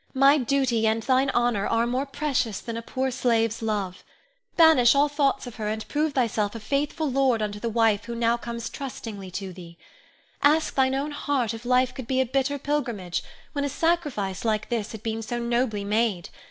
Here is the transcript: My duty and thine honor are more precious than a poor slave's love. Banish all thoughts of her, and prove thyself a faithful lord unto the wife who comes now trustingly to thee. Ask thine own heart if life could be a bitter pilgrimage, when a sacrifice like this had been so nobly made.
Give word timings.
My 0.15 0.39
duty 0.39 0.87
and 0.87 1.03
thine 1.03 1.29
honor 1.35 1.67
are 1.67 1.85
more 1.85 2.07
precious 2.07 2.59
than 2.59 2.75
a 2.75 2.81
poor 2.81 3.11
slave's 3.11 3.61
love. 3.61 4.03
Banish 4.57 4.95
all 4.95 5.07
thoughts 5.07 5.45
of 5.45 5.57
her, 5.57 5.67
and 5.67 5.87
prove 5.87 6.13
thyself 6.13 6.55
a 6.55 6.59
faithful 6.59 7.07
lord 7.11 7.39
unto 7.39 7.59
the 7.59 7.69
wife 7.69 8.05
who 8.05 8.13
comes 8.19 8.19
now 8.19 8.73
trustingly 8.77 9.29
to 9.29 9.53
thee. 9.53 9.77
Ask 10.41 10.73
thine 10.73 10.95
own 10.95 11.11
heart 11.11 11.53
if 11.53 11.65
life 11.65 11.93
could 11.93 12.07
be 12.07 12.19
a 12.19 12.25
bitter 12.25 12.57
pilgrimage, 12.57 13.21
when 13.53 13.63
a 13.63 13.69
sacrifice 13.69 14.43
like 14.43 14.69
this 14.69 14.91
had 14.91 15.03
been 15.03 15.21
so 15.21 15.37
nobly 15.37 15.83
made. 15.83 16.29